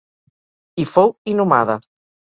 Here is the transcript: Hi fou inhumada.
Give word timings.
Hi 0.79 0.87
fou 0.95 1.15
inhumada. 1.35 1.81